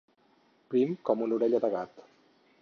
Prim 0.73 0.95
com 1.11 1.21
una 1.27 1.37
orella 1.39 1.61
de 1.67 1.73
gat. 1.77 2.03